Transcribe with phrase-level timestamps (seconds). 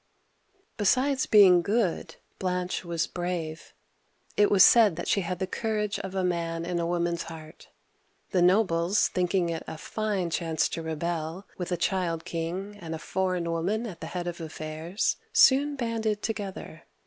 [0.77, 3.71] Besides being good, Blanche was brave;
[4.35, 7.67] it was said that she had the courage of a man in a woman's heart.
[8.31, 12.97] The nobles, thinking it a fine chance to rebel, with a child king and a
[12.97, 16.85] foreign woman at the head of affairs, soon banded together.